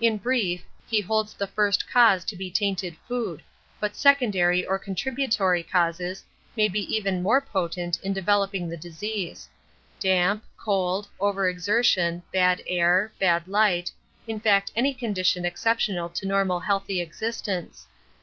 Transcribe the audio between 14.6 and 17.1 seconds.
any condition exceptional to normal healthy